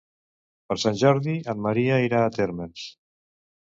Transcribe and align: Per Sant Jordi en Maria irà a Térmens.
Per 0.71 0.77
Sant 0.85 0.97
Jordi 1.03 1.37
en 1.55 1.63
Maria 1.69 2.03
irà 2.09 2.25
a 2.27 2.37
Térmens. 2.43 2.93